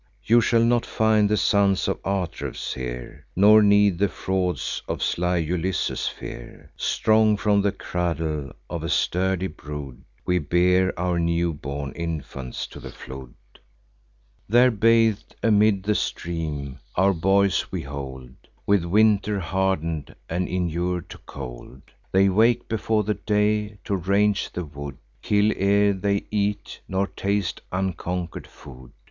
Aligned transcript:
You 0.23 0.41
shall 0.41 0.63
not 0.63 0.83
find 0.83 1.29
the 1.29 1.37
sons 1.37 1.87
of 1.87 1.99
Atreus 2.03 2.73
here, 2.73 3.27
Nor 3.35 3.61
need 3.61 3.99
the 3.99 4.09
frauds 4.09 4.81
of 4.87 5.03
sly 5.03 5.37
Ulysses 5.37 6.07
fear. 6.07 6.71
Strong 6.75 7.37
from 7.37 7.61
the 7.61 7.71
cradle, 7.71 8.51
of 8.67 8.81
a 8.83 8.89
sturdy 8.89 9.45
brood, 9.45 10.03
We 10.25 10.39
bear 10.39 10.91
our 10.99 11.19
newborn 11.19 11.91
infants 11.91 12.65
to 12.73 12.79
the 12.79 12.89
flood; 12.89 13.35
There 14.49 14.71
bath'd 14.71 15.35
amid 15.43 15.83
the 15.83 15.93
stream, 15.93 16.79
our 16.95 17.13
boys 17.13 17.71
we 17.71 17.81
hold, 17.83 18.33
With 18.65 18.83
winter 18.83 19.39
harden'd, 19.39 20.15
and 20.27 20.47
inur'd 20.49 21.11
to 21.11 21.19
cold. 21.27 21.83
They 22.11 22.27
wake 22.27 22.67
before 22.67 23.03
the 23.03 23.13
day 23.13 23.77
to 23.85 23.97
range 23.97 24.49
the 24.53 24.65
wood, 24.65 24.97
Kill 25.21 25.51
ere 25.55 25.93
they 25.93 26.23
eat, 26.31 26.79
nor 26.87 27.05
taste 27.05 27.61
unconquer'd 27.71 28.47
food. 28.47 28.93